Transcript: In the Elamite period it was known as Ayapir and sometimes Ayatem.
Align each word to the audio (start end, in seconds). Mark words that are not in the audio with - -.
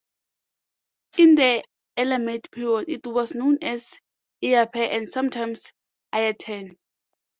In 1.19 1.35
the 1.35 1.63
Elamite 1.95 2.49
period 2.49 2.89
it 2.89 3.05
was 3.05 3.35
known 3.35 3.59
as 3.61 3.87
Ayapir 4.41 4.89
and 4.89 5.07
sometimes 5.07 5.71
Ayatem. 6.11 6.79